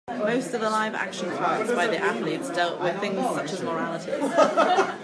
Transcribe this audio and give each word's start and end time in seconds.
Most 0.09 0.55
of 0.55 0.61
the 0.61 0.69
live-action 0.71 1.29
parts 1.37 1.71
by 1.71 1.85
the 1.85 1.97
athletes 1.99 2.49
dealt 2.49 2.81
with 2.81 2.97
things 2.99 3.23
such 3.35 3.51
as 3.53 3.61
morality. 3.61 4.11